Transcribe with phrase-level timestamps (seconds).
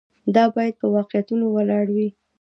[0.35, 2.09] دا باید په واقعیتونو ولاړ وي.